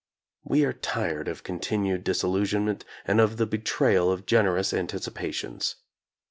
[0.43, 5.75] We are tired of continued disillusionment, and of the betrayal of generous anticipations.